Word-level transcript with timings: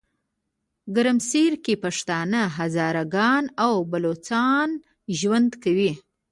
ګرمسیرکې 0.95 1.75
پښتانه، 1.83 2.41
هزاره 2.57 3.03
ګان 3.15 3.43
او 3.65 3.73
بلوچان 3.91 4.69
ژوند 5.19 5.51
کوي. 5.63 5.91